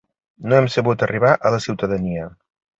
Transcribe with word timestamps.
No 0.53 0.57
hem 0.59 0.69
sabut 0.77 1.05
arribar 1.09 1.35
a 1.37 1.53
la 1.57 1.63
ciutadania. 1.69 2.29